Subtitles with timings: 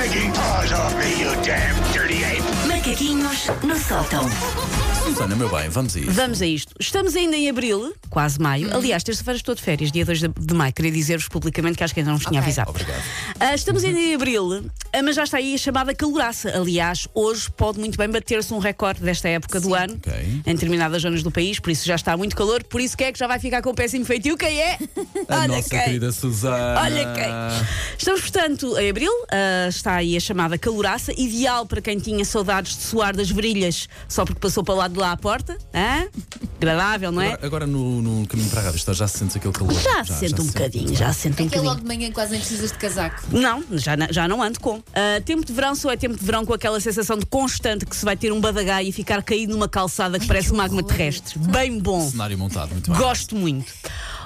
[0.00, 2.42] stinking paws off me, you damn dirty ape!
[2.66, 4.24] Macaquinhos no sótão.
[5.04, 6.10] Susana, meu bem, vamos a isso.
[6.12, 6.74] Vamos a isto.
[6.80, 8.74] Estamos ainda em abril, quase maio.
[8.74, 10.72] Aliás, terça-feira estou de férias, dia 2 de, maio.
[10.72, 12.70] Queria dizer-vos publicamente que acho que ainda não vos tinha avisado.
[12.70, 13.02] Obrigado.
[13.38, 14.70] Ah, estamos ainda em abril,
[15.04, 16.50] mas já está aí a chamada caloraça.
[16.56, 20.12] Aliás, hoje pode muito bem bater-se um recorde desta época do ano Ok.
[20.46, 22.62] em determinadas zonas do país, por isso já está muito calor.
[22.64, 24.36] Por isso, quem é que já vai ficar com o péssimo feitio?
[24.36, 24.78] Quem é?
[25.28, 26.80] A nossa querida Susana.
[26.80, 27.96] Olha quem.
[27.98, 32.76] Estamos, portanto, em abril, ah, está aí a chamada caloraça, ideal para quem tinha saudades
[32.76, 35.56] de suar das virilhas só porque passou para o lado de lá à porta.
[35.74, 36.08] Hã?
[36.56, 37.28] Agradável, não é?
[37.32, 39.72] Agora, agora no, no caminho para a rádio, já se sente aquele calor.
[39.72, 41.64] Já, se sente um bocadinho, já se sente um É que é bocadinho.
[41.70, 43.22] logo de manhã quase nem precisas de casaco.
[43.30, 44.79] Não, já, já não ando com.
[44.94, 47.94] Ah, tempo de verão só é tempo de verão com aquela sensação de constante que
[47.96, 50.88] se vai ter um badagai e ficar caído numa calçada que parece que magma horror.
[50.90, 51.38] terrestre.
[51.38, 52.08] Bem bom.
[52.10, 52.98] Cenário montado, muito bem.
[53.00, 53.72] Gosto muito.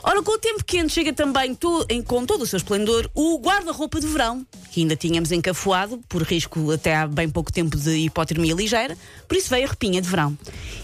[0.03, 3.39] Ora, com o tempo quente chega também, to- em- com todo o seu esplendor, o
[3.39, 7.93] guarda-roupa de verão, que ainda tínhamos encafuado, por risco até há bem pouco tempo de
[7.93, 10.37] hipotermia ligeira, por isso veio a repinha de verão.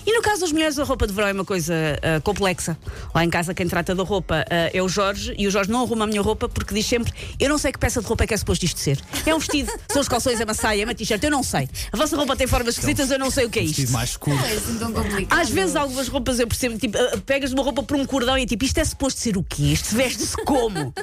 [0.07, 2.79] E no caso das mulheres, a roupa de verão é uma coisa ah, complexa.
[3.13, 5.83] Lá em casa, quem trata da roupa ah, é o Jorge, e o Jorge não
[5.83, 8.29] arruma a minha roupa porque diz sempre: Eu não sei que peça de roupa é
[8.29, 9.01] que é suposto isto ser.
[9.27, 11.69] É um vestido, são os calções, é uma saia, é uma t-shirt, eu não sei.
[11.91, 13.75] A vossa roupa tem formas esquisitas, eu não sei o que é isto.
[13.75, 14.37] Vestido mais escuro.
[14.37, 15.41] Não é assim tão complicado.
[15.41, 18.43] Às vezes algumas roupas eu percebo, tipo, ah, pegas uma roupa por um cordão e
[18.43, 19.65] é tipo, isto é suposto ser o quê?
[19.65, 20.95] Isto veste-se como?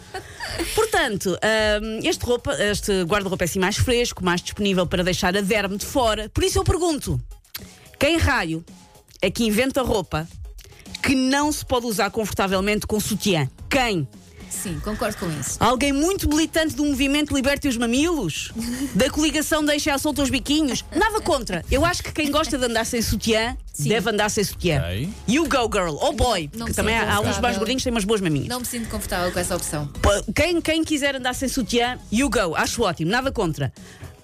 [0.76, 1.38] Portanto,
[2.04, 5.86] este, roupa, este guarda-roupa é assim mais fresco, mais disponível para deixar a derme de
[5.86, 6.30] fora.
[6.30, 7.20] Por isso eu pergunto:
[8.00, 8.64] quem raio
[9.22, 10.28] é que inventa roupa
[11.02, 13.50] que não se pode usar confortavelmente com sutiã?
[13.70, 14.08] Quem?
[14.50, 15.58] Sim, concordo com isso.
[15.60, 18.52] Alguém muito militante do movimento Liberte os Mamilos?
[18.96, 20.84] Da coligação Deixa à solta os biquinhos?
[20.96, 21.64] Nada contra.
[21.70, 23.90] Eu acho que quem gosta de andar sem sutiã Sim.
[23.90, 24.80] deve andar sem sutiã.
[24.80, 25.10] Ok.
[25.28, 25.96] You go, girl.
[26.00, 26.50] Ou boy.
[26.54, 28.48] Não Porque me também há, uns mais gordinhos que têm umas boas maminhas.
[28.48, 29.90] Não me sinto confortável com essa opção.
[30.36, 32.56] Quem, quem quiser andar sem sutiã, you go.
[32.56, 33.12] Acho ótimo.
[33.12, 33.72] Nada contra.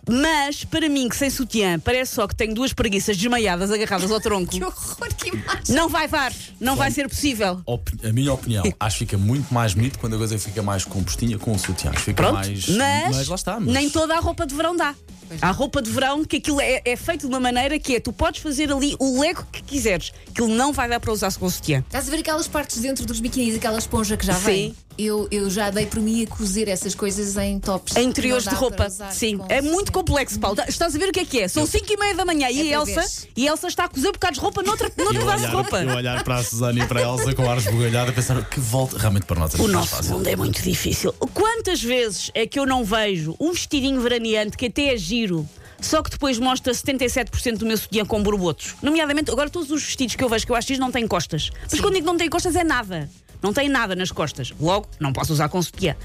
[0.09, 4.20] Mas, para mim, que sem sutiã parece só que tenho duas preguiças desmaiadas agarradas ao
[4.20, 4.52] tronco.
[4.54, 5.76] Que horror, que imagem.
[5.76, 6.33] Não vai dar.
[6.60, 7.61] Não vai ser possível.
[7.66, 10.83] Op- A minha opinião, acho que fica muito mais bonito quando a coisa fica mais
[10.86, 11.89] compostinha com o sutiã.
[11.92, 12.67] Acho que Fica Pronto, mais.
[12.70, 13.60] mas, lá está.
[13.60, 14.94] mas- nem toda a roupa de verão dá.
[15.42, 18.14] Há roupa de verão que aquilo é, é feito de uma maneira que é, tu
[18.14, 21.80] podes fazer ali o lego que quiseres, aquilo não vai dar para usar com sutiã.
[21.80, 24.70] Estás a ver aquelas partes dentro dos biquinis, aquela esponja que já vem?
[24.70, 24.76] Sim.
[24.98, 27.95] Eu, eu já dei por mim a cozer essas coisas em tops.
[27.95, 29.37] Em interiores de roupa, sim.
[29.37, 30.58] com É muito complexo, Paulo.
[30.67, 31.48] Estás a ver o que é que é?
[31.48, 33.89] São 5 e meia da manhã e É a para Elsa, e Elsa está a
[33.89, 35.83] cozer bocados de roupa noutra, Eu pedaço de roupa.
[35.83, 38.59] eu olhar para a Susana e para a Elsa com ar esbugalhado a pensar que
[38.59, 38.98] volta.
[38.98, 40.14] Realmente para nós é O nosso fácil.
[40.17, 41.14] mundo é muito difícil.
[41.33, 45.48] Quantas vezes é que eu não vejo um vestidinho veraneante que até é giro,
[45.82, 48.76] só que depois mostra 77% do meu sutiã com borbotos?
[48.82, 51.49] Nomeadamente, agora todos os vestidos que eu vejo que eu acho giro não têm costas.
[51.70, 53.09] Mas quando digo não têm costas é nada.
[53.43, 54.54] Não tem nada nas costas.
[54.59, 55.95] Logo, não posso usar com sutiã.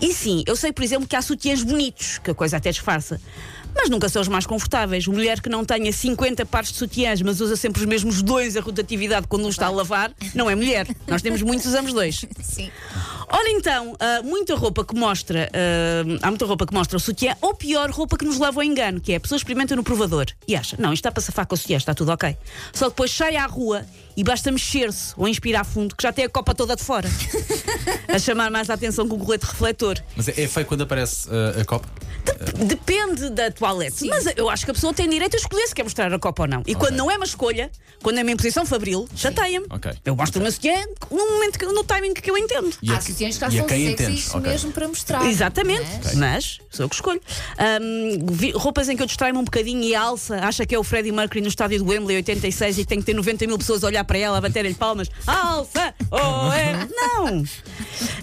[0.00, 3.20] E sim, eu sei, por exemplo, que há sutiãs bonitos, que a coisa até disfarça.
[3.76, 5.06] Mas nunca são os mais confortáveis.
[5.06, 8.60] Mulher que não tenha 50 pares de sutiãs, mas usa sempre os mesmos dois a
[8.60, 10.88] rotatividade quando um está a lavar, não é mulher.
[11.06, 12.24] Nós temos muitos, usamos dois.
[12.42, 12.70] Sim.
[13.28, 17.36] Ora então, há muita roupa que mostra, ah, há muita roupa que mostra o sutiã,
[17.40, 20.26] ou pior, roupa que nos leva ao engano, que é a pessoa experimenta no provador
[20.46, 22.36] e acha, não, isto está para safar com o sutiã, está tudo ok.
[22.72, 23.84] Só depois sai à rua
[24.16, 27.08] e basta mexer-se ou inspirar fundo, que já tem a copa toda de fora.
[28.08, 29.98] a chamar mais a atenção com o colete refletor.
[30.16, 31.88] Mas é, é feio quando aparece uh, a copa?
[32.64, 35.82] Depende da toalete, mas eu acho que a pessoa tem direito a escolher se quer
[35.82, 36.62] mostrar a copa ou não.
[36.66, 37.70] E quando não é uma escolha,
[38.02, 39.66] quando é uma imposição fabril, chateia-me.
[39.70, 39.92] Ok.
[40.04, 40.76] Eu mostro o meu sutiã
[41.10, 42.70] no momento, que- no timing que eu entendo.
[42.82, 44.34] E a- Há sutiãs que são sexys entendes?
[44.34, 44.50] Ok.
[44.50, 45.24] mesmo para mostrar.
[45.26, 47.20] Exatamente, Mas- mas sou eu que escolho.
[47.58, 50.78] Ahm, vi- roupas em que eu distraio-me um bocadinho e a Alça acha que é
[50.78, 53.82] o Freddie Mercury no estádio do Wembley 86 e tem que ter 90 mil pessoas
[53.84, 55.08] a olhar para ela, a baterem-lhe palmas.
[55.26, 55.94] Alça!
[56.10, 56.86] Oh, é!
[56.96, 57.44] Não!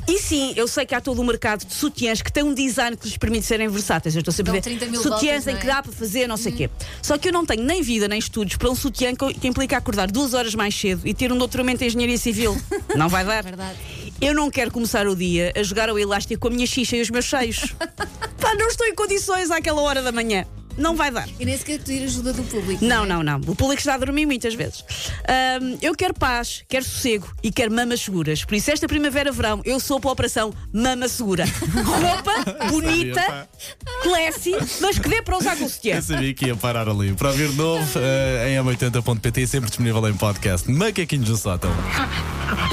[0.07, 2.95] E sim, eu sei que há todo o mercado de sutiãs que tem um design
[2.97, 4.02] que lhes permite serem versáteis.
[4.05, 5.69] Eu estou sempre a Dão ver 30 mil sutiãs em não que é?
[5.69, 6.69] dá para fazer não sei o quê.
[7.01, 9.77] Só que eu não tenho nem vida nem estudos para um sutiã que que implica
[9.77, 12.57] acordar duas horas mais cedo e ter um doutoramento em engenharia civil.
[12.95, 13.43] Não vai dar.
[13.43, 13.77] Verdade.
[14.21, 17.01] Eu não quero começar o dia a jogar ao elástico com a minha xixa e
[17.01, 17.73] os meus cheios.
[18.39, 20.45] Pá, não estou em condições àquela hora da manhã.
[20.77, 21.27] Não vai dar.
[21.39, 22.83] E nem sequer pedir ajuda do público.
[22.83, 23.07] Não, é?
[23.07, 23.37] não, não.
[23.47, 24.83] O público está a dormir muitas vezes.
[25.27, 28.43] Ahm, eu quero paz, quero sossego e quero mamas seguras.
[28.43, 31.45] Por isso, esta primavera-verão, eu sou para a operação Mama Segura.
[31.85, 33.47] Roupa bonita,
[34.01, 35.95] classy, mas que dê para usar com o sutiã.
[35.95, 37.13] Eu sabia que ia parar ali.
[37.13, 40.69] Para ouvir de novo uh, em m80.pt, sempre disponível em podcast.
[40.69, 41.71] Macaquinhos no sótão.